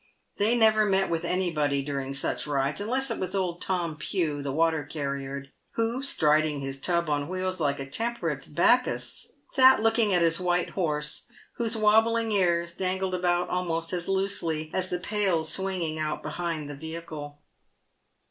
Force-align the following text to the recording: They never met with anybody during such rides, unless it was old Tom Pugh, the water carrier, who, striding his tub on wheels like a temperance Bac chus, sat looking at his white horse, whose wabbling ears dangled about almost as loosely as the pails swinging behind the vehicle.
They 0.37 0.57
never 0.57 0.83
met 0.83 1.11
with 1.11 1.23
anybody 1.23 1.83
during 1.83 2.15
such 2.15 2.47
rides, 2.47 2.81
unless 2.81 3.11
it 3.11 3.19
was 3.19 3.35
old 3.35 3.61
Tom 3.61 3.95
Pugh, 3.97 4.41
the 4.41 4.51
water 4.51 4.83
carrier, 4.83 5.45
who, 5.73 6.01
striding 6.01 6.59
his 6.59 6.81
tub 6.81 7.07
on 7.07 7.27
wheels 7.27 7.59
like 7.59 7.79
a 7.79 7.85
temperance 7.87 8.47
Bac 8.47 8.85
chus, 8.85 9.31
sat 9.53 9.83
looking 9.83 10.11
at 10.11 10.23
his 10.23 10.39
white 10.39 10.71
horse, 10.71 11.27
whose 11.57 11.77
wabbling 11.77 12.31
ears 12.31 12.73
dangled 12.73 13.13
about 13.13 13.49
almost 13.49 13.93
as 13.93 14.07
loosely 14.07 14.71
as 14.73 14.89
the 14.89 14.97
pails 14.97 15.51
swinging 15.53 16.01
behind 16.23 16.67
the 16.67 16.75
vehicle. 16.75 17.37